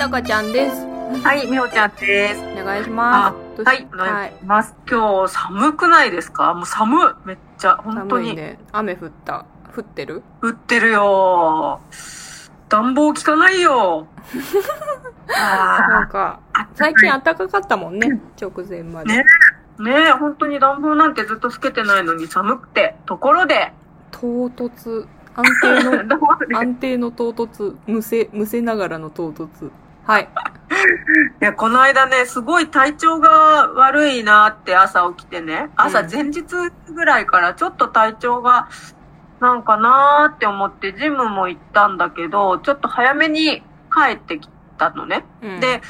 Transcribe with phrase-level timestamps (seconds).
[0.00, 0.86] たかちゃんです。
[1.22, 2.40] はい、みほちゃんです。
[2.58, 3.62] お願いします。
[3.62, 4.74] はい、お願いします。
[4.90, 6.54] 今日寒くないですか？
[6.54, 7.26] もう寒い。
[7.26, 8.28] めっちゃ、本当に。
[8.30, 8.58] 寒いね。
[8.72, 9.44] 雨降った。
[9.76, 10.22] 降ってる？
[10.40, 11.80] 降ってるよ。
[12.70, 14.06] 暖房効かないよ。
[15.36, 18.22] あなんか、ー最近暖かかったもんね。
[18.40, 19.18] 直前まで。
[19.18, 19.24] ね
[19.80, 22.96] ねえ、本当に暖房なんてずっとつけてないのに寒くて。
[23.04, 23.74] ところで、
[24.12, 25.06] 唐突。
[25.34, 26.16] 安定の、
[26.58, 27.76] 安定の唐突。
[27.86, 29.70] むせ、むせながらの唐突。
[30.10, 30.28] はい。
[31.40, 35.70] いや、この間ね、すごい体調が悪いなって朝起きてね。
[35.76, 36.42] 朝うん前日
[36.92, 38.68] ぐらいからちょっと体調が
[39.38, 43.62] なんかなーって思ってジムも行ったんだけど、ちょっと早めに
[43.94, 45.24] 帰ってきたのね。
[45.42, 45.80] うん、で、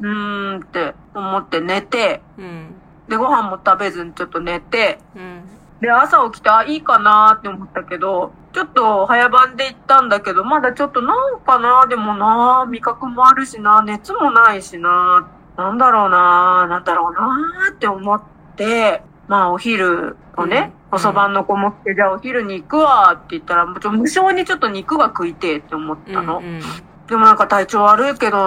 [0.00, 2.74] うーんって思って寝て、うん。
[3.08, 5.42] で、ご飯も食べずにちょっと寝て、うん。
[5.80, 17.36] で、朝起きて、あ、いいかなーって思ったけど、ちょっと早番で行ったんだけど、まだちょっとなんかなでもな味覚もあるしな熱もないしななんだろうななんだろうな
[17.72, 18.22] って思っ
[18.56, 26.38] て、まあお昼をね、うんおそばの子も来て、じゃあお昼に行くわって言ったら、もうちょ無性にちょっと肉が食いてえって思ったの。
[26.38, 26.60] うんうん
[27.08, 28.38] でもなんか体調悪いけど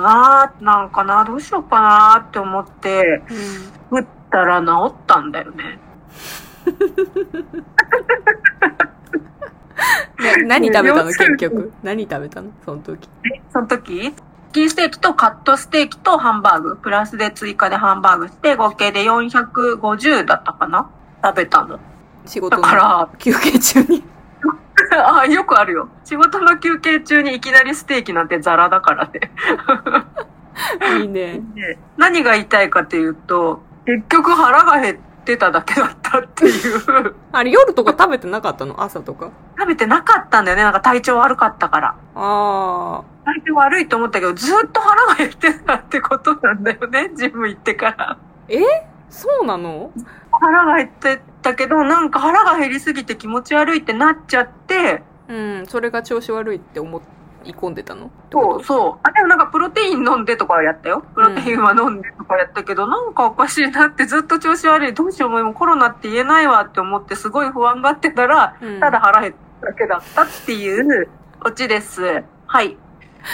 [0.00, 3.22] ななんかなどうしようかなって思って、
[3.90, 5.78] 食ったら治ったんだよね。
[10.18, 11.72] ね何食べたの結局？
[11.82, 12.50] 何食べたの？
[12.64, 13.08] その時。
[13.52, 14.14] その時、チ
[14.52, 20.90] キンステーキとカットステーキとハンバーグ、プラスで追加でハンバーグして、合計で450だったかな？
[21.22, 21.76] 食べたの。
[21.76, 21.80] だ
[22.26, 24.02] 仕事のか休憩中に。
[24.90, 25.88] ら、あよくあるよ。
[26.04, 29.20] 仕事の休憩中にいきなりステーキなんてザラだからね。
[31.00, 31.40] いいね。
[31.54, 37.14] で何が言いたいかっていうと、結局腹が減ってただけだったっていう。
[37.32, 38.82] あれ夜とか食べてなかったの？
[38.82, 39.30] 朝とか？
[39.58, 40.62] 食べてなかったんだよね。
[40.62, 41.94] なんか体調悪かったから。
[42.14, 47.10] あ体調悪いと思ったけど、ずっと腹が減ってたってことなんだよね。
[47.14, 48.18] ジム行ってから。
[48.48, 48.62] ー。
[48.62, 48.86] え？
[49.10, 49.90] そうなの？
[50.30, 57.02] 腹が減ってたけど、なんか腹が減りすぎて気持ち悪いってなっちゃって、うん、それが調子悪いって思
[57.50, 58.10] い込んでたの？
[58.32, 59.00] そう、そう。
[59.02, 61.04] あ、でもなんかプロテイン飲んでとかはやったよ。
[61.14, 64.94] プロテインは飲んでとかやったけど、なんかおかしいなってずっと調子悪い。
[64.94, 71.08] どうしようもうコロナって言えないわって思ってすごい不安がってたら、うんただ腹減っただけだったっていう
[71.44, 72.22] オチです。
[72.46, 72.76] はい。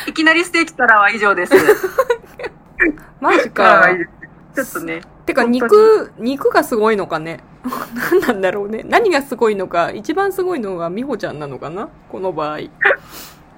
[0.06, 1.54] いきなりステーキからは以上です。
[3.20, 3.86] マジか。
[4.54, 5.02] ちょっとね。
[5.26, 7.40] てか肉、肉がすごいのかね？
[8.10, 8.84] 何 なんだろうね。
[8.88, 11.88] 何がすごいのか、一番すごいのが美穂ちゃんなのかな？
[12.10, 12.58] この場合。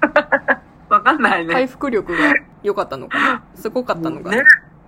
[0.89, 1.53] わかんないね。
[1.53, 2.19] 回復力が
[2.63, 3.43] 良かったのかな？
[3.55, 4.43] すごかったのかな、ね。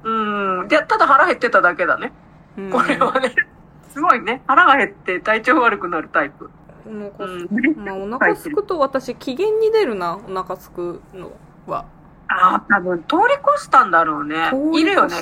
[0.04, 0.68] うん。
[0.68, 2.12] で、ただ腹減ってただけだね。
[2.56, 3.34] うんこれはね。
[3.90, 4.42] すごいね。
[4.46, 6.50] 腹が減って体調悪くなるタイプ。
[6.86, 7.84] お腹すうん。
[7.84, 11.32] まあ、お腹すくと私、機嫌に出るな、お腹すくの
[11.66, 11.86] は。
[12.28, 14.50] ああ、多分通り越したんだろうね。
[14.74, 15.16] いるよね。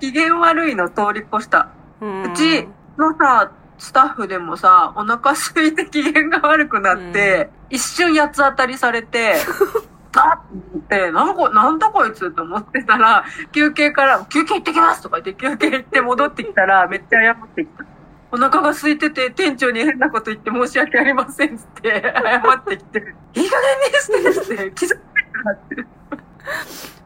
[0.00, 1.68] 機嫌悪いの通り越した。
[2.00, 9.34] うんうちのさ、スタッフでもさ、お腹空いて機嫌が悪くなって、一瞬八つ当たりされて、
[10.16, 10.40] あっ
[10.78, 17.84] ってなんこ、なんだこいつと思ってたら、休憩から、休憩行ってきますとか言って、休憩行って戻ってきたら、 めっちゃ謝ってきた。
[18.30, 22.98] お腹が空いてて、店長に変なこと言って申し訳ありませんっつって、謝ってきて、
[23.34, 25.04] いい加減にしてって、気づいて
[25.44, 25.84] たって。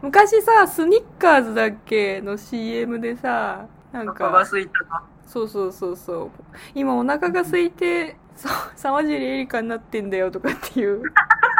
[0.02, 5.02] 昔さ、スニッカーズだっけの CM でさ、なんお腹がか、空いたな。
[5.28, 6.30] そうそうそうそう。
[6.74, 11.02] 今お腹が空いて、そう、沢尻エリカになってんだよとかっていう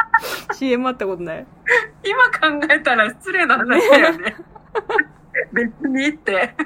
[0.53, 1.45] CM あったことない？
[2.03, 2.25] 今
[2.59, 4.35] 考えたら失礼な話だよね。
[5.53, 6.55] 別にって。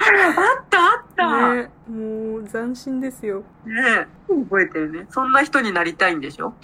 [0.00, 1.52] あったあった。
[1.54, 3.44] ねねもう斬新ですよ。
[3.66, 4.06] え。
[4.28, 5.06] 覚えてるね。
[5.10, 6.54] そんな人になりたいんでしょ？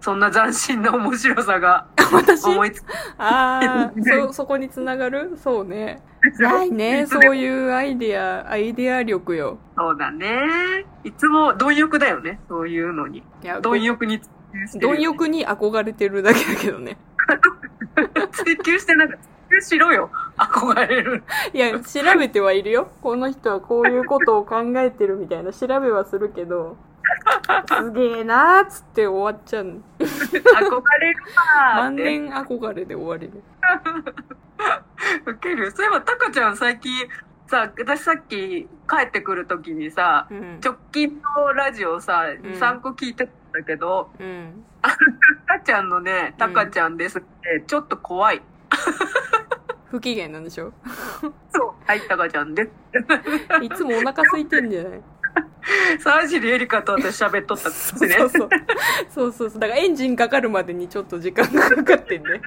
[0.00, 2.46] そんな斬新な面白さが私？
[2.46, 2.86] 思いつく
[3.18, 3.92] ああ、
[4.28, 5.36] そ、そこにつながる？
[5.36, 6.02] そうね。
[6.38, 9.58] ないね、そういうアイデア、アイデア力よ。
[9.76, 10.84] そうだね。
[11.04, 12.40] いつも貪欲だよね。
[12.48, 13.22] そういうのに。
[13.42, 14.20] いや、貪欲に
[14.80, 16.96] 貪欲に憧れてるだけだけどね。
[18.32, 19.16] 追求してなんか、
[19.48, 20.10] 追求しろよ。
[20.36, 21.22] 憧れる。
[21.52, 22.88] いや、調べてはいるよ。
[23.02, 26.76] この人はこういうことを考えてるみたいな調べはするけど、
[27.68, 29.80] すげえなーっつって終わっちゃうの。
[29.98, 31.96] 憧れるわーって。
[31.96, 33.42] 万年憧れで終われる。
[35.26, 35.70] ウケる。
[35.70, 36.92] そういえば、タカちゃん最近、
[37.46, 40.60] さ、私さっき帰ってくるときにさ、うん。
[40.62, 44.64] 直近のラジオさ、ん3個聞いてたんだけど、うん。
[44.82, 48.42] タカちゃんのね、タカちゃんですって、ちょっと怖い。
[49.86, 50.72] 不機嫌なんでしょ？
[51.52, 51.72] そう。
[51.84, 52.70] はい、タカちゃんです。
[53.64, 55.02] いつもお腹空いてんじゃない？
[56.00, 58.14] 沢尻エリカと私喋っとったんですね。
[58.18, 58.48] そうそう。
[59.08, 59.60] そうそうそう。
[59.60, 62.40] だからエンジンかかるまでにちょっと時間がかかってんね。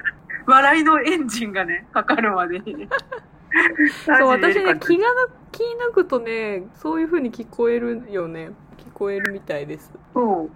[0.46, 2.88] 笑いのエンジンがね、かかるまでに。
[4.04, 8.50] そう、私ね、気がな、気抜くとね、そういう風に聞こえるよね。
[8.78, 9.90] 聞こえるみたいです。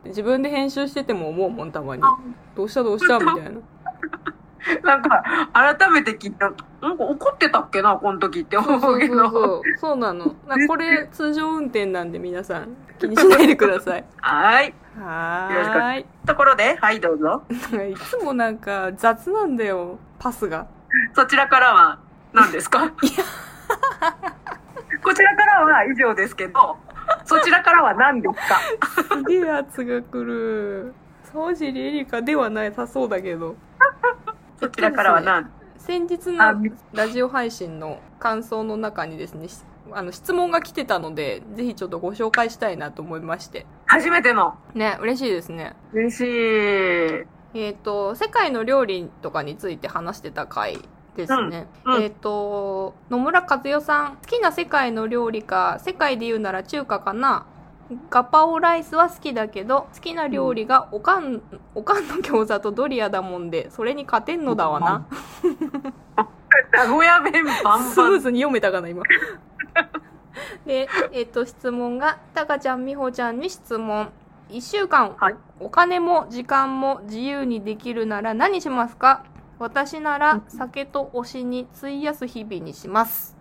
[0.05, 2.03] 自分で編集してても思うもん、たまに。
[2.05, 2.17] あ
[2.57, 3.61] どうしたどうしたみたいな。
[4.83, 5.23] なんか、
[5.53, 6.51] 改めて聞いた、
[6.81, 9.15] なんか怒ってたっけな、この時って思そうそううけど。
[9.15, 9.63] そうそう。
[9.79, 10.35] そうなの。
[10.47, 14.05] なこれ、通常運転なんで皆さん、気にしないでください。
[14.21, 14.75] はい。
[15.01, 16.07] はよろしくーい。
[16.27, 17.43] ところで、はい、どうぞ。
[17.51, 20.67] いつもなんか雑なんだよ、パスが。
[21.15, 21.99] そちらからは
[22.33, 22.91] 何ですか？
[25.03, 26.77] こちらからは以上ですけど、
[27.25, 28.35] そちらからは何です
[29.05, 29.05] か？
[29.17, 30.95] すげえ圧が来る。
[31.33, 33.55] 沢尻エリカではないさそうだけど。
[34.61, 35.51] そちらからは何？
[35.79, 39.61] 先日あのラジオ配信の感想の中にですね、し
[39.93, 43.65] あの質問が来てたので、ぜひちょっとご紹介したいなと思いまして。
[43.87, 44.59] 初めての。
[44.75, 45.75] ね、嬉しいですね。
[45.93, 46.27] 嬉しい。
[47.55, 50.79] えっ、と、世界の料理とかについて話してた回
[51.17, 51.67] ですね。
[51.85, 57.47] うんうんえっ、と、野村和代さん、好きな世界の料理か、世界で言うなら中華かな？
[58.11, 61.41] ガパオライスは好きだけど、好きな料理がおかん、
[61.75, 65.07] おかんの餃子とドリアだもんで、それに勝てんのだわな。
[66.73, 68.11] 名古屋弁バンスバン。
[68.11, 69.03] ムーズに読めたかな、今。
[70.67, 74.11] で、えっ、と、質問が、たかちゃん、みほちゃんに質問。
[74.51, 79.25] 一週間、はいおお金も時間も自由にできるなら何しますか？
[79.59, 83.38] 私なら酒と推しに費やす日々にします。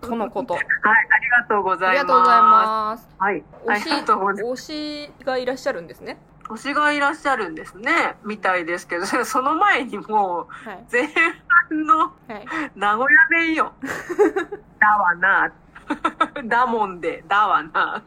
[0.00, 0.54] とのこと。
[0.54, 2.02] はい、ありがとうごあざいます。
[2.02, 3.08] りがとうございます。
[3.18, 4.62] はい、ありがとうございます。
[4.72, 6.18] 推しがいらっしゃるんですね。
[6.48, 10.84] 推しがいらっしゃるんですね、みたいですけど、 その前にもう、はい。
[10.90, 12.46] 前半のはい。
[12.76, 13.72] 名古屋弁よ。
[14.78, 15.52] だわな。
[16.44, 18.02] だもんで、だわな。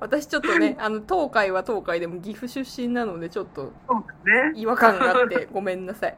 [0.00, 3.72] 私ちょっとね、あの、東海は東海でも岐阜出身なので、ちょっと。
[4.54, 6.16] 違和感があってごめんなさい。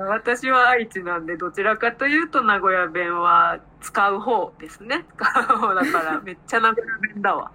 [0.00, 5.04] 私は愛知なんで、どちらかというと名古屋弁は使う方ですね。
[5.16, 7.50] 使う方だから、 めっちゃ名古屋弁だわ。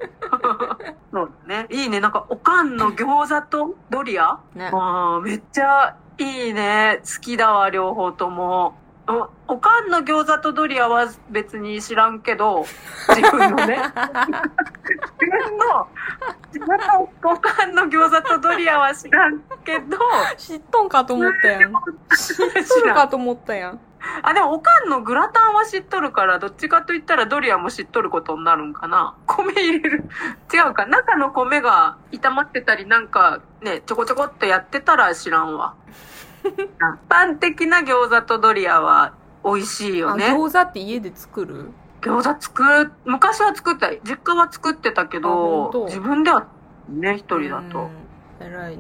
[1.11, 1.67] そうだね。
[1.69, 1.99] いいね。
[1.99, 4.39] なんか、おかんの餃子とドリア？
[4.55, 4.69] ね。
[4.73, 7.01] あーめっちゃいいね。
[7.03, 8.75] 好きだわ、両方とも。
[9.07, 12.65] お、おかんの餃子とドリアは別に知らんけど、
[13.09, 13.77] 自分のね。
[13.77, 15.88] 自分の、
[16.53, 19.97] 自分のおかんの餃子とドリアは知らんけど、
[20.38, 21.73] 知っとんかと思ったやん。
[22.15, 23.79] 知っとるかと思ったやん。
[24.21, 29.15] あ、でもおかんのグラタンは知っとるから、どっちかと言ったらドリアも知っとることになるんかな。
[29.25, 30.06] 米入れる。
[30.53, 30.85] 違うか。
[30.85, 35.75] 中の米が炒まってたり、なんかね、ちょこちょこっとやってたら知らんわ。
[36.44, 36.69] 一
[37.10, 39.13] 般的な餃子とドリアは
[39.44, 40.28] 美味しいよあ、ね。
[40.28, 41.72] 餃子って家で作る？
[42.01, 43.90] 餃子作る、昔は作った。
[44.04, 46.48] 実家は作ってたけど、自分では
[46.90, 47.90] ね、一人だと。
[48.42, 48.45] うん。
[48.45, 48.78] 偉い。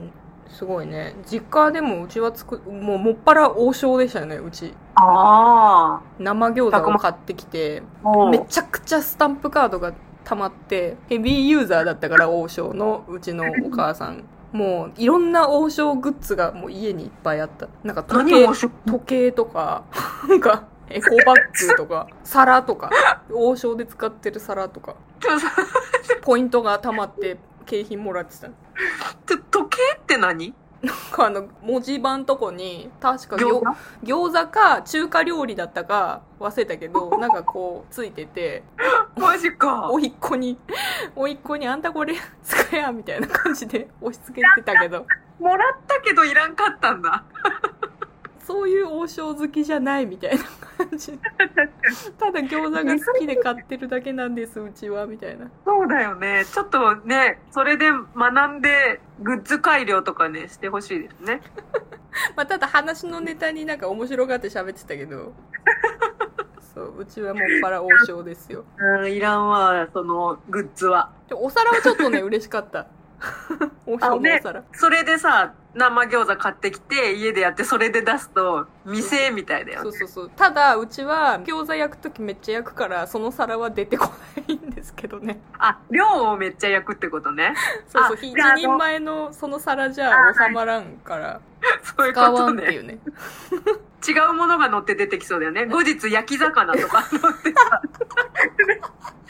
[0.49, 1.15] すごいね。
[1.25, 4.73] 実家でもうちは作もうもっぱら王将でしたよね、うち。
[4.95, 7.81] あ生餃子を買ってきて、
[8.29, 9.93] めちゃくちゃスタンプカードが
[10.25, 14.25] 溜まって、ヘビーユーザーだったから王将のうちのお母さん。
[14.53, 17.67] もういろんな王将グッズがもう家にいっぱいあった。
[17.83, 19.83] なんか時計時計とか、
[20.29, 22.91] なんか、エコバッグとか、 皿とか、
[23.33, 24.95] 王将で使ってる皿とか、
[26.21, 28.49] ポイントが溜まって景品もらってた。
[29.25, 30.53] 時計って何？
[31.11, 33.61] かあの、文字盤とこに、確か餃
[34.03, 38.63] 餃子か中華料理だったか忘れたけど、 なんかこう、ついてて、
[39.15, 39.89] マジか。
[39.89, 40.57] おいっ子に、
[41.15, 42.15] おいっ子にあんたこれ
[42.73, 45.05] 使えや、みたいな感じで押し付けてたけど、
[45.39, 47.23] もらったけどいらんかったんだ。
[48.45, 50.43] そういう王将好きじゃないみたいな
[50.77, 51.17] 感じ。
[52.19, 55.49] ただ餃子が好きで買ってるだけなんです、うちは、みたいな。
[55.63, 56.43] そうだよね。
[56.45, 61.41] ちょっとね、それで学んで、グッズ改良とかね、してほしいですね。
[62.35, 65.33] まあ、ただ話のネタになんか面白がって喋ってたけど、
[66.75, 68.65] そう、うちはもっぱら王将ですよ。
[68.77, 71.11] うん、いらんわ、その、グッズは。
[71.29, 72.87] でお皿はちょっとね、嬉しかった。
[73.85, 74.63] 王将のお皿。
[74.73, 79.83] それでさ、生餃子買ってきて、家でやって、それで出すと、店みたいだよね。
[79.83, 80.31] そうそうそう。
[80.35, 84.09] ただ、うちは餃子焼くときめっちゃ焼くから、その皿は出てこ
[84.47, 85.39] ないんですけどね。
[85.57, 87.55] あ、量をめっちゃ焼くってことね。
[87.87, 91.41] そうそう、あ一人前のその皿じゃ収まらんから、
[91.83, 92.77] そういうことね。
[92.77, 92.99] うね。
[94.07, 95.65] 違うものが乗って出てきそうだよね。
[95.65, 97.81] 後日焼き魚とか 乗ってさ、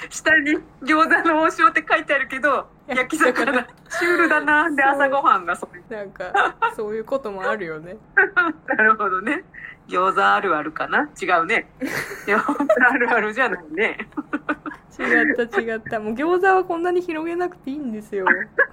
[0.10, 3.68] 下に餃子の王将って書いてあるけど、焼き魚。
[3.90, 4.70] シュールだな。
[4.72, 5.96] で、朝ごはんがそれ。
[5.96, 7.98] なんか、そういうこともあるよね。
[8.68, 9.44] なるほどね。
[9.88, 11.10] 餃子あるあるかな？
[11.22, 11.70] 違うね。
[12.25, 14.08] 餃子あるあるじゃないね。
[15.00, 16.00] 違った違った。
[16.00, 18.26] もう餃子はこんなに広げなくていいんですよ。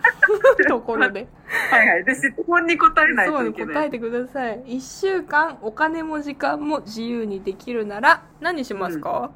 [0.68, 1.26] ところで。
[1.70, 2.04] はいはい。
[2.04, 3.74] で、質問に答えないそうね、といけない。
[3.74, 4.62] 答えてください。
[4.66, 9.30] 一週間お金も時間も自由にできるなら何しますか、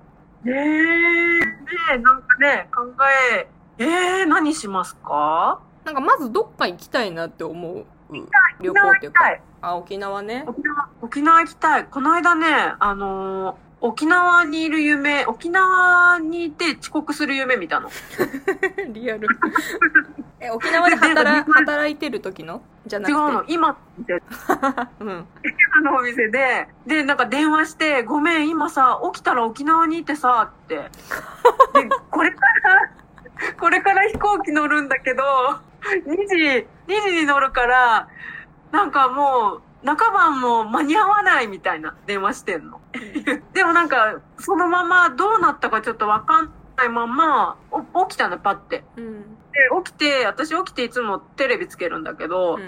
[0.44, 1.46] えー、ね
[1.94, 2.82] え、なんかね、考
[3.38, 3.48] え、
[3.78, 5.60] えー、何しますか？
[5.84, 7.84] なんかまずどっか行きたいなって思う
[8.60, 9.24] 旅行っていうか。
[9.24, 9.42] 行きたい。
[9.62, 10.44] あ、沖縄ね。
[10.46, 11.84] 沖縄、沖縄行きたい。
[11.86, 17.90] この間ね、あのー沖縄にいる夢、沖縄にいて遅刻する夢見たの？
[18.94, 19.28] リアル。
[20.40, 22.62] え、沖縄で働働いてる時の？
[22.86, 23.12] じゃなくて？
[23.12, 23.76] 違うの、今っ
[24.06, 24.22] て、
[25.00, 25.26] うん。
[25.76, 30.76] あのお店で、で、なんか電話して、ごめん、今さ、起きたら沖縄にいてさ、って。
[30.76, 30.90] で、
[32.10, 35.22] これから、これから飛行機乗るんだけど、
[36.06, 38.08] 2時、2時に乗るから、
[38.72, 42.80] なんかもう、中晩も間に合わないみたいな電話してんの。
[43.52, 48.84] でもなんか、そのままどうなったかちょっとわかんないまま、お起きたの、パって。
[48.96, 49.84] で、うん。
[49.84, 52.58] 起きて、私起きていつもテレビつけるんだけど、う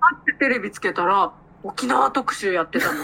[0.00, 2.92] パってテレビつけたら、沖縄特集やってたの。
[2.94, 2.96] ん。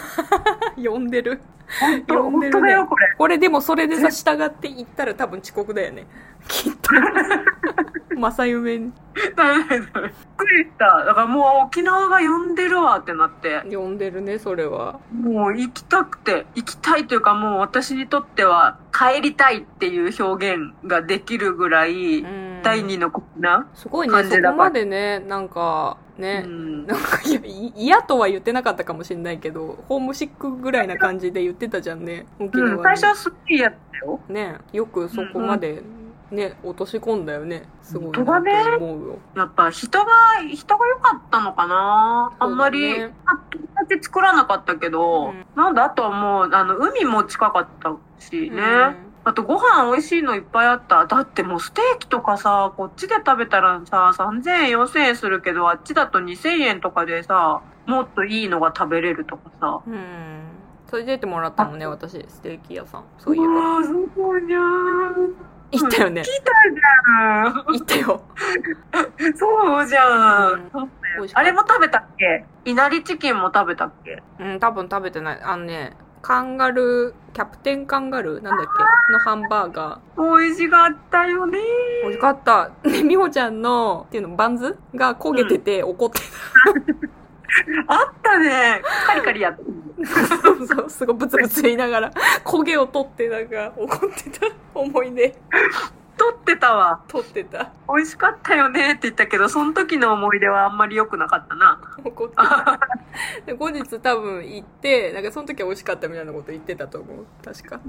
[0.84, 1.40] 呼んでる。
[1.80, 3.14] 本当、呼んでるね本当だよ、これ。
[3.16, 6.06] これでもそれでさ、従って行ったら多分遅刻だよね。
[6.48, 6.90] きっと。
[8.14, 8.92] 正夢に
[9.36, 11.04] ダメびっくりした。
[11.04, 13.62] だからもう沖縄が呼んでるわってなって。
[13.70, 15.00] 呼んでるね、それは。
[15.12, 23.66] もう行きたくて、行きたいというかもう私にとっては帰りたいっていう表現ができるぐらい、うん第二の沖縄。
[23.74, 27.20] すごいね、そこまでね、なんか、ね、うんなんか
[27.76, 32.76] 嫌とは言ってなかったかもしれないけど、ホームシックぐらいな感じで言ってたじゃんね、沖縄に。
[32.76, 34.20] うん、最初はすっきりやったよ。
[34.28, 35.82] ね、よくそこまで、
[36.32, 37.68] ね、落とし込んだよね。
[37.82, 38.52] すごい本当だね。
[39.36, 40.06] やっぱ人が、
[40.50, 43.12] 人が良かったのかなあんまり、友
[43.88, 48.62] 達作らなかったけど、うんなんだ、あとはもう、あの、海も近かったしね。
[49.24, 51.06] あとご飯美味しいのいっぱいあった。
[51.06, 59.80] だってもうステーキとかさ、こっちで食べたらさ、3000円、4000円するけど、あっちだと2000円とかでさ、もっといいのが食べれるとかさ。
[59.86, 59.92] うん。
[59.92, 60.00] うん。
[60.88, 63.04] それで出てもらったもんね、私、ステーキ屋さん。
[63.18, 63.54] そういえば。
[63.54, 65.51] わー、そうじゃん。
[65.72, 66.24] 行ったよね聞。
[66.24, 68.22] いたじ行ったよ。
[68.92, 69.36] ゃん。
[69.36, 70.70] そうじゃん。
[70.74, 70.90] うん
[71.34, 72.44] あれも食べたっけ？
[72.64, 74.22] いなりチキンも食べたっけ？
[74.40, 75.40] うん、多分食べてない。
[75.42, 78.66] あのね、カンガルー、キャプテンカンガルーなんだっ
[79.08, 79.12] け？
[79.12, 80.38] のハンバーガー。
[80.38, 81.58] 美味しかったよね。
[82.02, 82.70] 美味しかった。
[82.82, 84.78] で、みほちゃんの、っていうの、バンズ？
[84.94, 86.20] が焦げてて怒って
[87.86, 88.82] あったね。
[89.06, 90.36] カリカリやってた。
[90.42, 92.10] そうそう、すごいブツブツ言いながら、
[92.44, 95.36] 焦げを取ってなんか怒ってた思い出、
[96.16, 97.02] 撮ってたわ。
[97.08, 97.72] 取ってた。
[97.88, 101.80] 美味しかったよねって言ったけど、その時の思い出はあんまり良くなかったな。
[102.04, 102.78] 怒ってた。
[103.46, 107.26] で後日多分行って、なんかその時は美味しかったみたいなこと言ってたと思う。
[107.44, 107.80] 確か。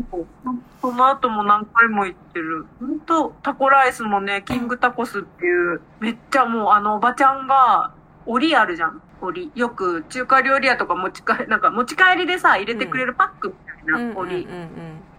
[0.81, 2.65] その後も何回も行ってる。
[2.79, 7.93] ほんと、タコライスもね、キングタコスっていう、めっちゃもうあのおばちゃんが、
[8.25, 9.01] 折りあるじゃん。
[9.21, 9.59] 折り。
[9.59, 14.47] よく中華料理屋とか持ち帰り、なんか持ち帰りでさ、入れてくれるパックみたいなうんうんうん折り。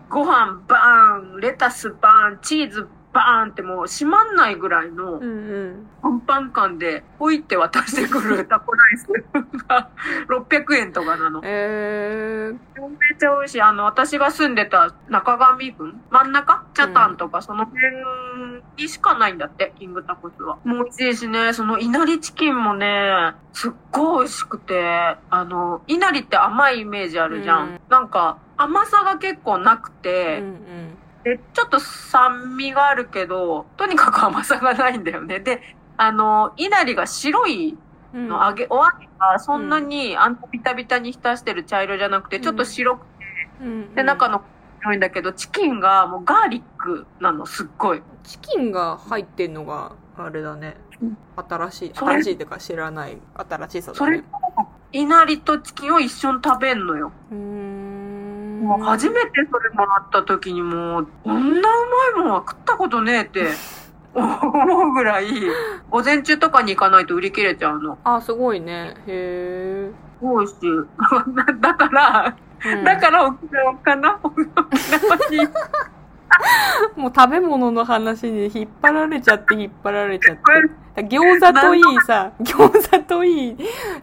[0.09, 5.21] ご飯バーン、レタスバーン、チーズバーンってもう閉まんないぐらいの。
[6.03, 9.07] パンパン感で、ポイって渡してくるタコライス
[9.69, 9.89] が
[10.29, 11.41] 600円とかなの。
[11.45, 13.63] えー、めっちゃ美味しい。
[13.63, 16.65] あの、私が住んでた中上郡真ん中？
[16.75, 17.81] チャタンとかその辺
[18.77, 20.59] にしかないんだって、キングタコスは。
[20.65, 27.69] もう美味しいしね、その稲荷チキンもね、すっごい美味しくて、あの、稲荷って甘いイメージあるじゃん。
[27.69, 30.99] うんなんか、甘さが結構なくて、うんうん。
[31.25, 35.41] で、ちょっと酸味があるけど、とにかく甘さがないんだよね。
[35.41, 35.61] で、
[35.97, 37.77] あの、稲荷が白い
[38.15, 38.29] うん。
[38.29, 43.09] の揚げ、お揚げがそんなにあんなビタビタに浸してる茶色じゃなくて、ちょっと白くて、
[43.63, 43.95] うん。
[43.95, 44.43] で、中の
[44.81, 48.03] 白いんだけど、チキンがもうガーリックなの、すっごい。
[48.23, 50.77] チキンが入ってんのがあれだね。
[51.03, 54.25] うん新しい新しいっていうか知らない新しさだそれね、
[54.93, 57.11] いなりとチキンを一緒に食べんのよ。
[57.33, 57.74] うーん
[58.65, 61.73] もう初めてそれもらった時にもう、こんなう
[62.17, 63.49] まいもんは食ったことねえって
[64.15, 65.27] 思うぐらい、
[65.91, 67.99] 午前中とかに行かないと売り切れちゃうの。
[68.05, 70.55] あすごいねへすごいし。
[71.61, 75.49] だから、え、うんだから沖縄かな沖縄に。
[76.97, 80.43] もう食べ物の話に引っ張られちゃって引っ張られちゃって。
[81.03, 83.57] 餃子といいさ餃子といい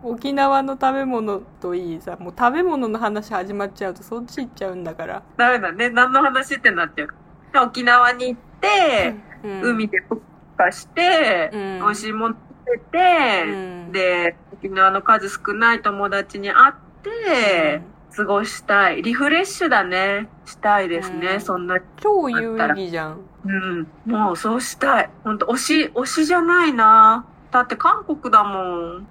[0.04, 5.90] 沖縄の食べ物といいさもう食べ物の話始まっちゃうとそっち行っちゃうんだから、ダメだね。
[5.90, 7.08] 何の話ってなっちゃう。
[7.54, 10.20] で沖縄に行って、うん海でぷっ
[10.56, 11.80] かして、うん。
[11.80, 13.56] 美味しいもの食べて、う
[13.90, 13.92] ん。
[13.92, 17.82] で、沖縄の数少ない友達に会って、
[18.16, 19.02] 過ごしたい。
[19.02, 20.28] リフレッシュだね。
[20.46, 21.28] したいですね。
[21.36, 23.20] うんそんな、超有意義じゃん。
[23.46, 23.88] うん。
[24.06, 25.10] もうそうしたい。
[25.24, 27.26] ほんと、推し、推しじゃないな。
[27.52, 29.08] だって韓国だもん。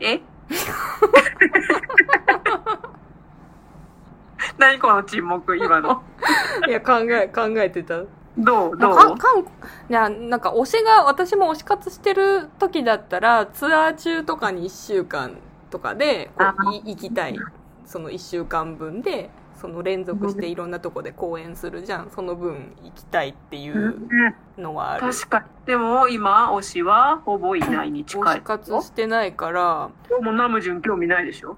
[0.00, 0.20] え？
[4.58, 6.02] 何この沈黙、今の。
[6.68, 8.00] いや、考え、考えてた。
[8.38, 8.76] どう？
[8.76, 8.94] どう？
[8.94, 9.46] か韓国
[9.90, 15.36] いやなんか推しが私も推し活してる時だったらツアー中とかに1週間
[15.70, 17.36] とかでこあうい行きたい
[17.92, 24.08] その1週間分でその連続していろんなとこで公演するじゃんその分行きたいっていう
[24.56, 25.44] のはある確かに。
[25.66, 28.22] でも今、推しはほぼいないに近い。
[28.22, 29.90] 推し活してないから
[30.22, 31.56] もナムジュン興味ないでしょ？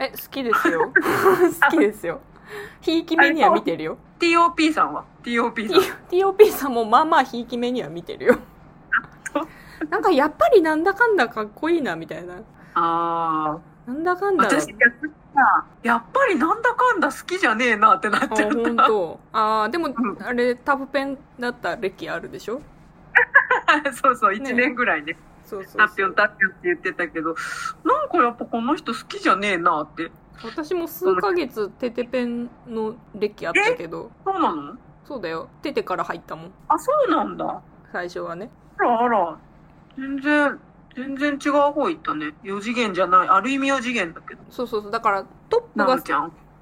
[0.00, 0.90] え好きですよ
[1.62, 2.20] 好きですよ
[2.80, 5.80] ひいき目には見てるよ ?TOP さんは ?TOP さん。
[6.08, 8.36] TOP さんもまあまあひいき目には見てるよ
[9.90, 12.36] なんかやっぱりなんだかんだかっこいいなみたいな
[12.74, 14.48] あなんだかんあ。
[14.48, 14.74] だ私、
[15.82, 18.86] やっぱりなんだかんだ好きじゃねえなってなっあちゃった。
[19.32, 19.94] ああでもん。
[20.22, 22.60] あれタブペンだった歴あるでしょ？
[23.92, 25.16] そうそう、1年ぐらいね。
[25.44, 27.34] そうそうタッピョンタッピョンって言ってたけど、
[27.84, 30.10] なんかやっぱこの人好きじゃねえなって。
[30.44, 34.10] 私も数ヶ月テテペンの歴あったけど。
[34.24, 34.74] そうなの？
[35.04, 35.48] そうだよ。
[35.62, 36.52] テテから入ったもん。
[36.68, 37.60] あ、そうなんだ。
[37.92, 38.50] 最初はね。
[38.78, 39.36] あらあら。
[39.98, 40.60] 全然、
[40.96, 42.34] 全然違う方行ったね。
[42.44, 43.28] 4次元じゃない。
[43.28, 44.40] ある意味4次元だけど。
[44.50, 45.98] そうそうそうだからトップなが。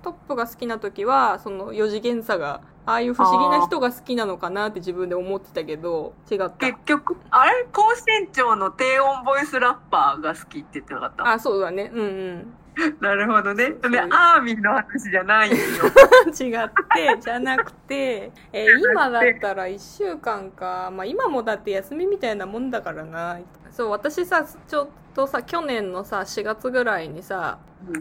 [0.03, 7.69] トップが好きな時はその4次元さがああいう不思議な人が好きなのかなって自分で思ってたけど違った結局、あれ？
[7.73, 11.29] 高身長の低音ボイスラッパーが好きって言ってなかった？
[11.31, 12.55] あそうだねうんうん
[13.01, 13.69] なるほどね。
[13.71, 15.59] で、アーミーの話じゃないんよ。
[16.41, 23.39] 違ってじゃなくて、えー今だったら1週間か、まあ、今もだって休みみたいなもんだからな
[23.73, 27.59] そう私さちょっとさ去年のさ4月ぐらいにさ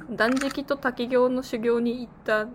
[0.10, 0.16] うん。
[0.16, 2.48] 断食と滝行の修行に行ったあ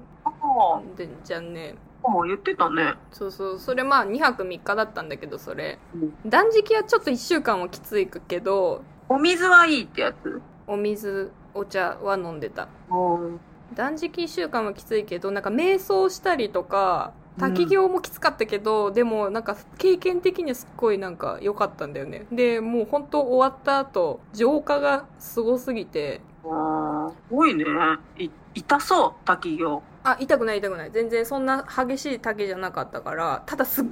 [0.76, 1.74] あ、んでじゃんね
[2.06, 2.94] もう言ってたね。
[3.10, 10.40] そうそうそれまあ2泊3日だったんだけどそれうん断食はちょっと1週間はきついけどお水はいいってやつ？
[10.68, 13.40] お水お茶は飲んでたうん。
[13.74, 22.26] 断食1週間はきついけどなんか瞑想したりとか滝行もきつかったけど、でもなんか経験的にはすっごいなんか良かったんだよね。
[22.32, 26.20] でもう本当終わった後浄化がすごすぎて。
[26.44, 27.64] ああ、すごいね。
[28.18, 29.82] い、痛そう、滝行。
[30.04, 30.90] あ痛くない痛くない。
[30.92, 33.84] 全然そんな激しい滝じゃなかったからただすっ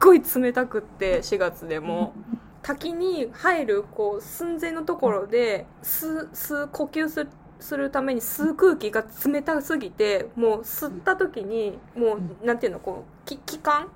[0.00, 2.14] ごい冷たくって4月でも。
[2.60, 13.90] 滝に入るこう寸前のところで吸う吸う呼吸するするために吸う空気が冷たすぎてもう吸った時にもうなんていうのこう気気管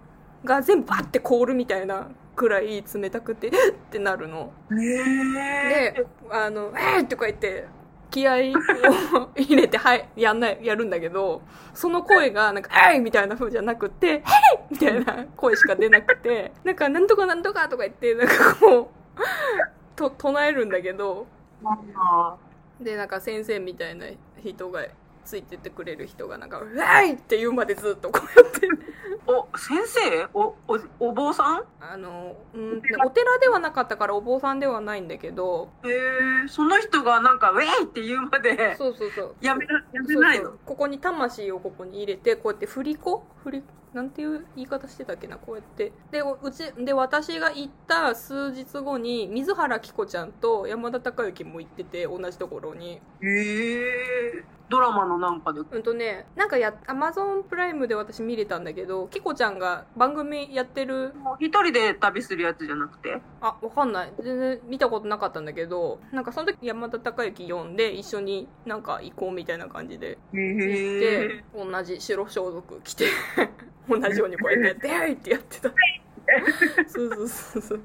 [0.44, 3.50] が全部バッて凍るみたいなくらい冷たくてっ
[3.90, 7.66] てなるのへであの「えー!」とか言って
[8.12, 11.40] 気合を入れて、はい、やんない、やるんだけど、
[11.72, 14.22] その声が、なんか、えいみたいな風じゃなくて、へい
[14.70, 19.16] みたいな声しか出なくて、なんか、なんとかなんとかとか言って、なんかこう、
[19.96, 21.26] と、唱えるんだけど、
[21.64, 22.36] あ
[22.80, 24.06] で、なんか先生みたいな
[24.42, 24.86] 人が、
[25.24, 28.68] ついてってくれる人が、なんか、うわいって言うまでずっとこうやって、
[29.24, 30.28] お、先生？
[30.34, 31.64] お、お、お坊さん？
[31.78, 35.90] あの、うん、お寺ではなかったからお坊さんではないんだけど、へ
[36.44, 39.36] え、その人がなんか、ウェイって言うまで、そうそうそう。
[39.40, 40.50] やめな、やめないの？
[40.66, 43.24] ここに魂をここに入れてこうやって振り子？
[43.44, 45.92] 振りなんていう言い方してたっけなこうやって。
[46.10, 53.02] でうちで私が行った数日後に水原希子ちゃんと山田孝之も行ってて同じところに。
[53.20, 55.60] へえ、ドラマのなんかで。
[55.60, 63.20] うんとねなんかやアマゾンプライムで私見れたんだけど希子ちゃんが番組やってるもう一人で旅するやつじゃなくて？
[63.42, 64.12] あわかんない。
[64.22, 73.06] 全然見たことなかったんだけどなんかその時山田孝之読んで一緒になんか行こうみたいな感じでへで同じ白装束着て
[73.88, 75.70] 同じようにこうやって「でい!」ってやってた。
[76.86, 77.80] そうそうそうそう、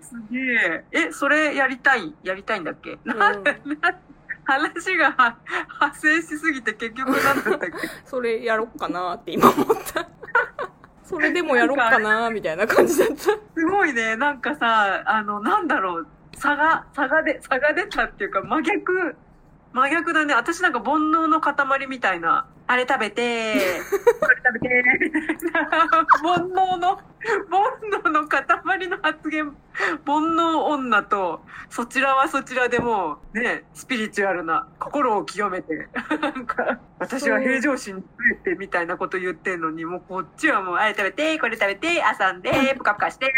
[0.00, 0.84] すげえ。
[0.92, 2.14] え、それやりたい？
[2.22, 3.42] やりたいんだっけ、なうん、
[4.48, 5.36] 話がは
[5.74, 7.72] 派生しすぎて結局なんだったっけ？
[8.06, 10.08] それやろっかなって今思った
[11.04, 13.38] それでもやろっかなみたいな感じだったす
[13.70, 14.16] ごいね。
[14.16, 16.06] なんかさ、あの、なんだろう。
[16.36, 19.16] 差が、差がで、差が出たっていうか、真逆。
[19.72, 20.34] 真逆だね。
[20.34, 22.46] 私なんか煩悩の塊みたいな。
[22.66, 23.54] あれ食べて、
[24.20, 24.82] これ食べて、
[25.44, 25.70] みたいな。
[25.78, 27.02] 煩悩の、煩
[28.02, 28.44] 悩の塊
[28.86, 29.56] の発言。
[30.06, 35.88] 煩悩女と、そちらはそちらでもう、ね、スピリチュアルな、心を清めて、
[36.20, 43.32] なんか、私は平常心に増えてみたいなこと言ってんのに、もうこっちはもう、あれ食べて、これ食べて、遊んで、ぷかぷかして、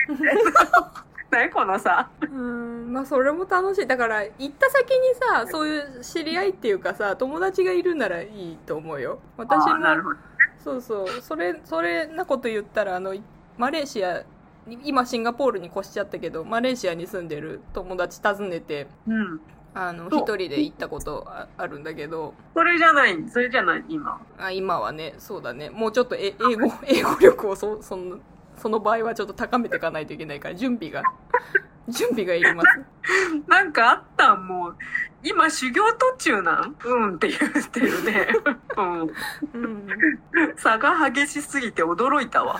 [1.30, 2.10] 何 このさ。
[2.22, 10.16] うんまあそれも楽しいだから行った先にさそういう知り合いっていうかさ友達がいるならいいと思うよ私もほど。
[10.62, 13.14] そうそうそれそれなこと言ったらあの
[13.56, 14.24] マレーシア
[14.66, 19.40] 今シンガポールに越しちゃったけどマレーシアに住んでる友達訪ねてうん。
[19.72, 24.20] あの一人で行ったことああるんだけどそれじゃない、それじゃない、今。
[24.36, 28.18] あ今はねそうだねもうちょっとえ英語 英語力をそその
[28.56, 31.04] その場合はちょっと高めていかないといけないから準備が
[31.88, 32.80] 準備がいります
[33.46, 34.46] なんかあったん？
[34.46, 34.76] もう、
[35.22, 36.76] 今修行途中なん？
[36.84, 38.28] うんって言ってるね。
[38.76, 39.00] うん。
[39.02, 39.86] うん
[40.56, 42.58] 差が激しすぎて驚いたわ。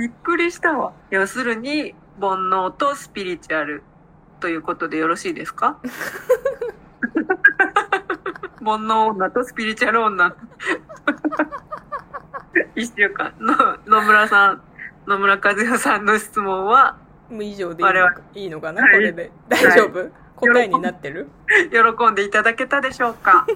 [0.00, 0.94] びっくりしたわ。
[1.10, 3.82] 要するに、煩悩とスピリチュアル
[4.40, 5.76] ということでよろしいですか？
[8.64, 10.34] 煩悩女とスピリチュアル女。
[12.74, 13.34] 一週間。
[13.40, 13.54] の
[13.86, 14.62] 野村さん、
[15.06, 16.96] 野村和代さんの質問は、
[17.30, 18.92] もう以上でいいのかいいのかな、はい。
[18.94, 19.30] これで。
[19.50, 21.28] 大丈夫、答えになってる？
[21.70, 21.78] 喜
[22.10, 23.46] んでいただけたでしょうか？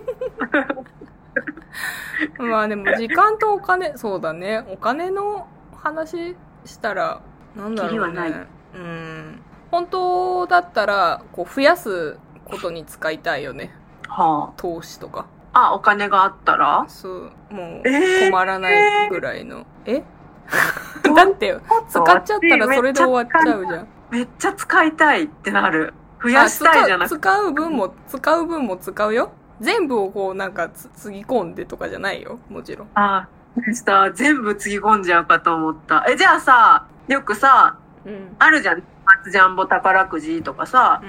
[2.38, 4.64] まあでも時間とお金そうだね。
[4.68, 5.48] お金の
[5.84, 7.20] 話したら
[7.54, 8.30] なんだろうキリはない。
[8.30, 9.40] ねうん。
[9.70, 13.70] 本当だったらこう増やすことに使いたいよね。
[14.08, 15.26] は投資とか。
[15.52, 15.68] あ。
[15.70, 16.84] あ、お金があったら？
[16.88, 17.22] そう。
[17.50, 20.02] もうえー困らないぐらいの、え？
[21.14, 21.56] だって
[21.88, 23.86] 使っちゃったらそれで終わっちゃうじゃん。
[24.10, 25.94] めっちゃ使いたいってなる。
[26.22, 27.14] 増やしたいじゃなくて。
[27.16, 29.30] あ使う使う分も使う分も使うよ。
[29.60, 32.38] 全部をこうなんかつつぎ込んでとかじゃないよ。
[32.48, 32.88] もちろん。
[32.94, 33.28] あ、
[33.74, 36.04] さ、全部つぎ込んじゃうかと思った。
[36.08, 38.82] え、じゃあさ、よくさ、うんあるじゃん。
[39.06, 41.02] 松ジャンボ宝くじとかさ。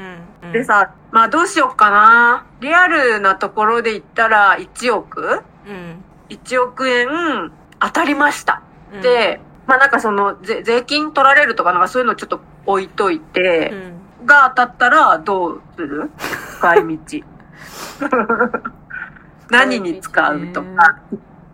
[0.44, 2.46] うんでさ、まあどうしよっかな。
[2.60, 5.42] リアルなところで言ったら1億？
[5.68, 7.08] うん、?1 億円
[7.80, 8.62] 当たりました。
[8.94, 13.76] うん、で、まあなんかその税税金取られるとかなんかそういうのちょっと置いといて、う
[14.24, 16.10] んが当たったらどうする？
[16.58, 17.20] 使い道。
[19.50, 21.00] 何に使うとか。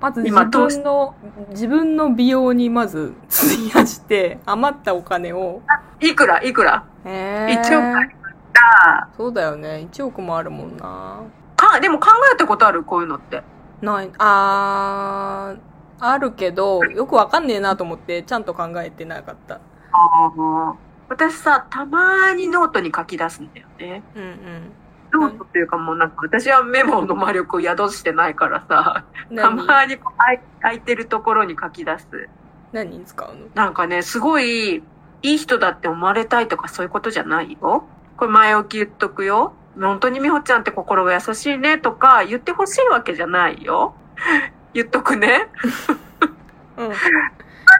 [0.02, 1.16] まず自分の
[1.50, 5.62] 自分の美容にまず費やして余ったお金を。
[6.00, 6.44] いくら？
[6.44, 6.84] いくら？
[7.06, 9.10] え一億ありました。
[9.16, 9.88] そうだよね。
[9.92, 11.22] 1億もあるもんな。
[11.56, 13.44] か、でも考えたことあるこういうのって。
[13.82, 14.10] ない。
[14.18, 15.60] あー
[16.04, 19.56] あるけどよくわかんねえなと思ってちゃんと考えてなかった。
[19.56, 19.60] あ
[19.94, 20.76] あ。
[21.10, 24.02] 私さ、たまにノートに書き出すんだよね。
[24.16, 24.72] うんうん
[25.14, 32.06] ノートっていうかもうなんか私はメモの魔力を宿してないからさ、た何まにこう空い空いてるところに書き出す。
[32.72, 33.48] 何に使うの？
[33.54, 34.82] なんかね、すごいい
[35.22, 37.86] い人だって思われたいとかそういうことじゃないよ。
[38.18, 39.54] これ前置き言っとくよ。
[39.80, 43.96] 本当に美穂ちゃんって心が優しいねとか言ってほしいわけじゃないよ。
[44.74, 45.48] 言っとくね。
[46.78, 46.96] うんま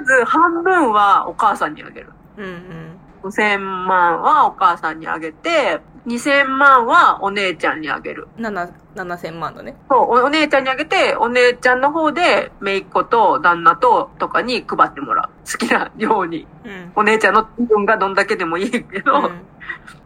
[0.06, 2.14] ず半分はお母さんにあげる。
[2.38, 8.28] うんうん5000万はお母さんにあげて、2000万はお姉ちゃんにあげる。
[8.38, 15.52] 7 7000万のねそう、おお姉ちゃんにあげて、お姉ちゃんの方で、姪っ子と旦那ととかに配ってもらう。
[15.52, 16.48] 好きなように。
[16.66, 19.20] うんお姉ちゃんの分がどんだけでもいいけど。
[19.20, 19.42] うん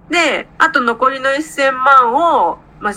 [0.07, 2.93] で、あと残りの1000万を、まあ、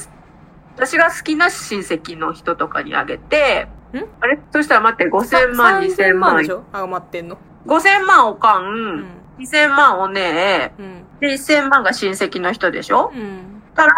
[0.76, 4.04] 私が好きな親戚の人とかにあげて、ん？
[4.20, 4.38] あれ？
[4.52, 6.52] そしたら待って、5000万、3000 2000万万でし。
[6.52, 6.64] ょ？
[6.70, 9.06] 余ってんの5000万おか、うんん
[9.38, 13.10] 2000万お姉、うんで、1000万が親戚の人でしょ？
[13.14, 13.92] うんから、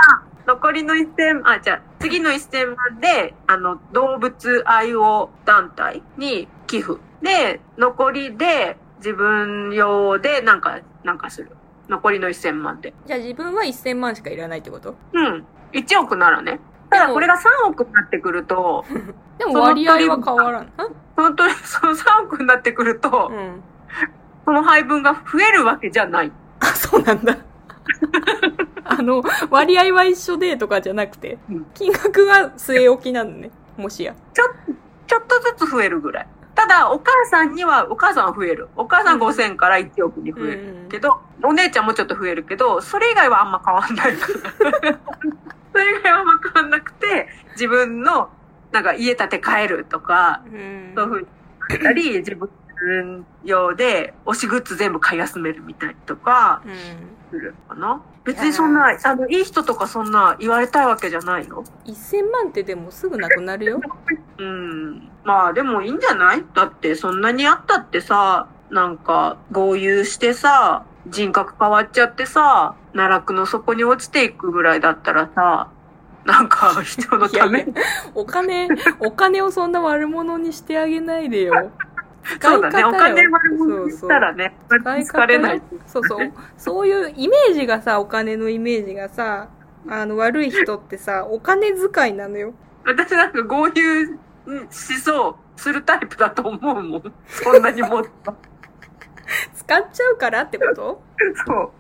[0.47, 7.01] 残りの1000、あ、じゃあ、次の1000万で、あの、動物愛護団体に寄付。
[7.23, 11.51] で、残りで、自分用で、なんか、なんかする。
[11.89, 12.93] 残りの1000万で。
[13.07, 14.95] じゃあ自分は1000万しかいらないってこと？
[15.13, 15.45] うん。
[15.73, 16.61] 1億ならね。
[16.91, 18.85] ただ、これが3億になってくると、
[19.39, 20.65] でも割合は変わらん。
[20.65, 20.73] ん
[21.17, 23.63] 本当にその3 億になってくると、うん。
[24.51, 26.33] その配分が増えるわけじゃない。
[26.59, 27.39] あ、そうなんだ。
[28.85, 33.53] あの、割合は一緒でとかじゃなくてうん、金額は据え置きなのね。
[33.77, 34.13] もしや。
[34.35, 34.45] ちょ、
[35.07, 36.27] ちょっとずつ増えるぐらい。
[36.57, 38.71] ただ、お母さんには、お母さんは増える。
[38.75, 40.87] お母さん5000から1億に増える。
[40.91, 44.27] けど、お姉ちゃんもちょっと増えるけど、それ以外はあんま変わんないか
[44.83, 44.99] ら。
[45.71, 48.31] それ以外はあんま変わんなくて、自分の、
[48.73, 50.93] なんか家建て替えるとか、うん。
[50.97, 51.27] そういうふうに
[51.69, 52.51] なったり、自分
[53.45, 56.75] 用で推しグッズ全部買い集めるみたいとか、うん。
[57.31, 58.03] するかな。
[58.25, 63.81] 別にそんな、いあの、いい人とかそんな言われたいわけじゃないの？1000万ってでもすぐなくなるよ。
[64.39, 65.09] うん。
[65.25, 66.45] まあでもいいんじゃない？
[66.55, 75.71] だってそんなにあったってさ、なんか合流してさ、人格変わっちゃってさ、奈落の底に落ちていくぐらいだったらさ、
[76.25, 77.67] なんか人のため
[78.15, 78.69] お金、
[79.01, 81.71] お金をそんな悪者にしてあげないでよ。
[82.41, 82.85] そうだね。
[82.85, 85.63] お金よ悪者にしたらね、疲れない。
[85.87, 86.33] そうそう。
[86.57, 89.49] そういうイメージがさ、お金のイメージがさ、
[89.89, 92.53] あの、悪い人ってさ、お金遣いなのよ。
[92.85, 94.19] 私なんか豪遊
[94.71, 97.13] しそう、するタイプだと思うもん。
[97.27, 98.35] そんなにもっと。
[99.55, 101.03] 使っちゃうからってこと？
[101.47, 101.71] そう。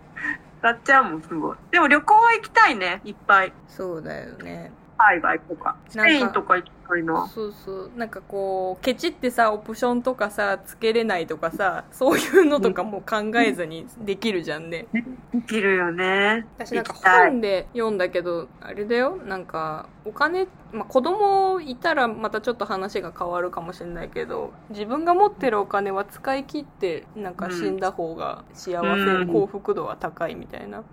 [0.60, 1.56] 使っちゃうもん、すごい。
[1.70, 3.52] でも旅行は行きたいね、いっぱい。
[3.68, 4.72] そうだよね。
[5.00, 5.76] 海外とか。
[5.88, 7.26] スペインとか行きたいな。
[7.28, 7.90] そうそう。
[7.96, 14.86] なんかこう、ケチってさ、オプションとかさ、つけれないとかさ、そういうのとかも考えずにできるじゃんね。
[15.32, 16.46] できるよね。
[16.58, 19.16] 私なんか本で読んだけど、あれだよ。
[19.16, 30.84] なんか、お金、まあ、子供いたらまたちょっと話が変わるかもしれないけど、自分が持ってるお金は使い切って、なんか死んだ方が幸せ、うん幸福度は高いみたいな。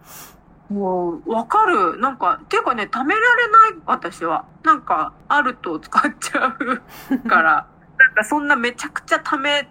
[0.69, 1.97] もう、わかる。
[1.99, 4.45] なんか、ていうかね、貯められない、私は。
[4.63, 9.69] なんか、あると使っちゃうから、 なんかそんなめちゃくちゃ貯め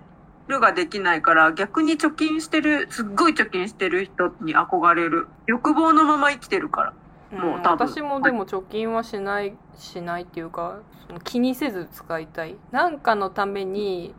[0.49, 5.29] るができないから、逆に貯金してる、すっごい貯金してる人に憧れる。
[5.47, 6.93] 欲望のまま生きてるから。
[7.33, 10.79] もう多分私もでも貯金はしないしないっていうか
[11.09, 14.15] その気にせず使いたいなんかのために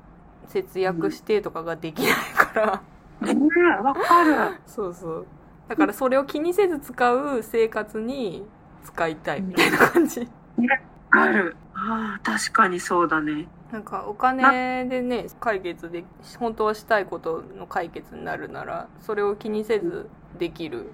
[0.48, 2.82] 節約してとかができないか
[3.22, 4.62] ら、ねえ、わかる。
[4.68, 5.28] そうそう
[5.68, 8.46] だからそれを気にせず使う生活に
[8.84, 10.28] 使いたいみたいな感じ
[11.12, 11.56] ある。
[11.74, 13.48] ああ、確かにそうだね。
[13.72, 16.06] なんかお金でね解決で
[16.40, 20.92] 本当はしたいことの解決になるならそれを気にせずできる。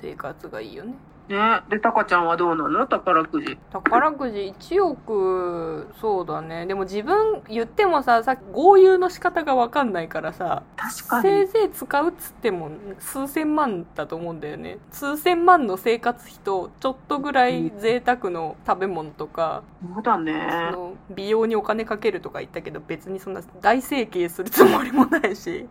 [0.00, 0.94] 生活がいいよね
[1.30, 2.86] ねで、タカちゃんはどうなの？
[2.86, 3.56] 宝くじ。
[3.72, 11.22] 宝くじ1億そうだねでも自分言ってもささっき豪遊の仕方が分かんないからさ確かに。
[11.22, 19.62] せいぜい使うっつっても数千万だと思うんだよね数千万の生活費とちょっとぐらい贅沢の食べ物とか、
[19.94, 20.70] そうだね。
[20.72, 25.68] その美容にお金かけるとか言ったけど別にそんな大整形するつもりもないし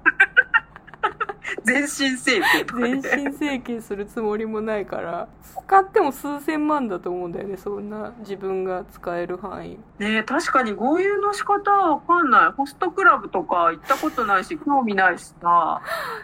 [1.63, 3.31] 全身整形全ね。
[3.31, 12.51] 身整形するつもりもないから使っても数千万だと思うんだよねそんな自分が使える範囲ねえ、確かに豪遊の仕方はわかんない。
[12.53, 15.81] ホストクラブとか行ったことないし、興味ないしさ。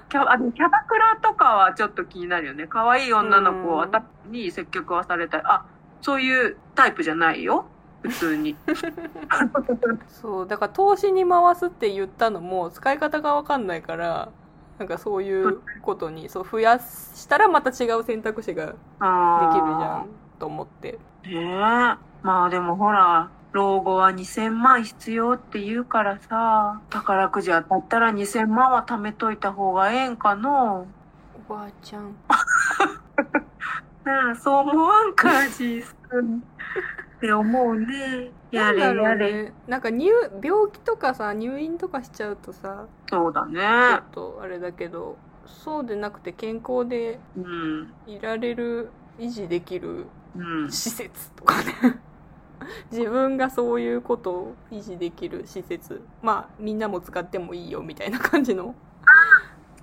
[0.10, 2.67] キャあキャバクラとかはちょっと気になるよね。
[2.67, 3.86] 可愛い女の子
[4.30, 5.41] に積極はされたい。
[5.43, 5.65] あ、
[6.02, 7.65] そういうタイプじゃないよ。
[8.02, 8.56] 普通に。
[10.08, 14.30] そうだから投資に回すって言ったのも使い方が分かんないから
[14.77, 22.15] なんかそういうことにそう増やしたらまた違う選択肢ができるじゃあんと思ってーねえ。
[22.23, 30.88] まあでもほら、老後は2000万必要って言うからさ、宝くじ当たったら2000万は貯めといた方がええんかの
[31.47, 32.15] おばあちゃん
[34.03, 36.43] なあ、そう思わんか、じいさん。
[37.25, 38.31] って思うね。
[38.51, 39.43] やれやれ。
[39.45, 40.09] ねなんか入
[40.43, 43.61] 病気とかさ入院とかしちゃうとさそうだちょね
[43.97, 44.01] っ。
[44.11, 47.93] とあれだけどそうでなくて健康でうん。
[48.07, 50.71] いられる維持できるうん。
[50.71, 51.99] 施設とかね
[52.91, 58.73] 自分がそういうことを維持できる施設まあみんなも使ってもいいよみたいな感じの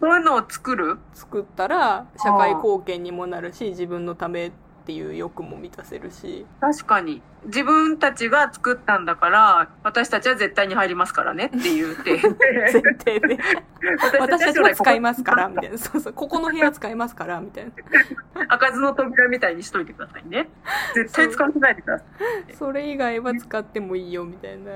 [0.00, 0.98] そういうのを作る？
[1.14, 4.50] 作ったら社会貢献にもなるし自分のため
[4.82, 7.22] っていう欲も満たせるし確かに。
[7.44, 12.12] 自分たちが作ったんだから、私たちは絶対に入りますからねっていうて。
[12.22, 13.38] 前提で
[14.20, 17.70] 私たちも使いますからみいたいなそうそうここの部屋使いますからみたいな
[18.42, 18.46] な。
[18.46, 20.48] 開かずの扉みたいにしといてくださいね。
[20.94, 22.04] 絶対使わせないでくださ
[22.48, 22.54] い。
[22.54, 24.72] それ以外は使ってもいいよみたいな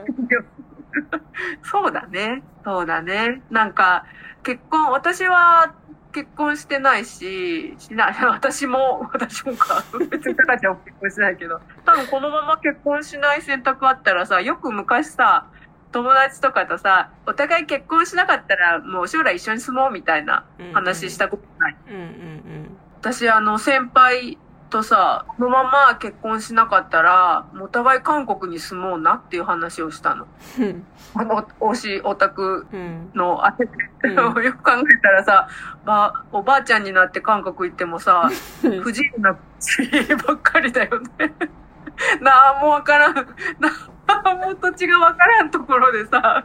[1.63, 2.43] そうだね。
[2.65, 3.43] そうだね。
[3.51, 4.07] なんか、
[4.43, 5.75] 結婚、私は
[6.17, 9.85] 結婚してないし、しない、私も、 私もか。
[10.11, 15.45] 別に高ちゃんも結婚してないけど、多分このまま結婚しない選択あったらさ、よく昔さ、
[15.93, 21.77] 友達とかとさ、お互い結婚しなかったらもう将来一緒に住もうみたいな話したことない。
[21.91, 24.39] うんうん私、あの、先輩
[24.77, 30.27] とさ、このまま結婚しなかったら、もうお互い韓国に住もうなっていう話をしたの。
[30.59, 30.85] うん。
[31.15, 33.11] あの、推しオタクうん。
[33.15, 33.67] の、あれ、
[34.11, 34.45] うん。
[34.45, 35.49] よく考えたらさ、
[35.87, 38.31] ば、おばあちゃんになって韓国行ってもさ、
[38.65, 38.83] うん。
[38.83, 41.33] 不自由な地ばっかりだよね。
[42.21, 46.45] なんもわからん、なんも土地がわからんところでさ、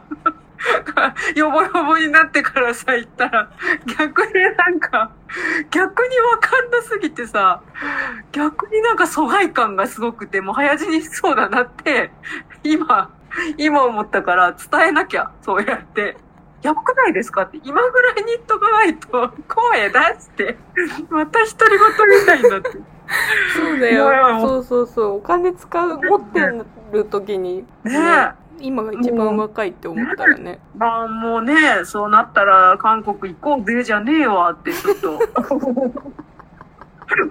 [1.36, 3.50] よぼよぼになってからさ、行ったら、
[3.98, 5.12] 逆になんか、
[5.70, 7.62] 逆にわかんなすぎてさ、
[8.32, 12.10] 逆になんか疎外感がすごくて、もう早死にしそうだなって、
[12.62, 13.10] 今、
[13.56, 16.16] 今思ったから伝えなきゃ、そうやって。
[16.62, 20.56] やばくないですかって、今ぐらいに言っとかないと、声出して、
[21.10, 22.70] また独り言みたいになって。
[23.56, 24.40] そうだよ。
[24.40, 25.16] そうそうそう。
[25.16, 26.40] お金使う、持って
[26.92, 28.41] る時に、ねえ。
[28.62, 30.58] 今が一番若いって思ったらね。
[30.76, 35.18] まあもうね、そうなったら韓国行こうぜじゃねえわってちょっと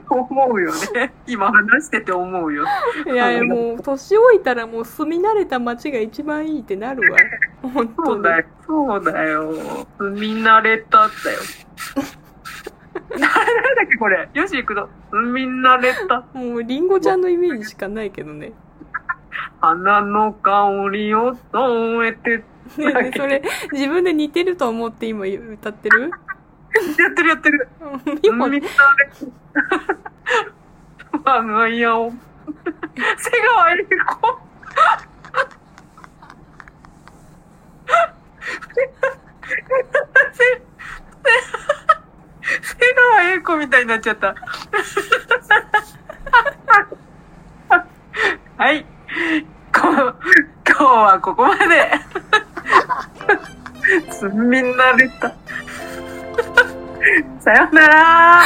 [0.10, 1.13] 思うよね。
[1.28, 2.65] 今話してて思うよ。
[3.06, 7.17] いやいやもう年老いたらもう住み慣れた街が一番いいってなるわ。
[7.62, 8.08] 本当に。
[8.08, 8.46] そうだよ。
[8.67, 9.54] そうだよ。
[9.98, 11.10] 住み慣れただよ。
[13.12, 14.30] なんだっけこれ。
[14.34, 14.89] よし行くの。
[15.12, 16.24] 住み慣れた。
[16.34, 18.54] もうリンゴちゃんのイメージしかないけどね。
[19.62, 22.38] 花の香りを添えて。
[22.38, 22.43] ね
[22.80, 23.41] えねえそれ
[23.74, 26.12] 自分で似てると思って今歌ってる？
[26.97, 27.69] やってるやってる。
[28.06, 28.69] み住ほみ慣れた。
[31.26, 32.12] 我 が家を。
[33.17, 34.41] 瀬川栄子。
[40.34, 40.62] せ
[42.62, 44.36] 瀬川栄子みたいになっちゃった。
[48.58, 48.86] はい。
[49.74, 49.82] こ
[50.68, 51.66] 今日はここまで。
[54.12, 55.30] すみ慣れた。
[57.40, 58.42] さよなら。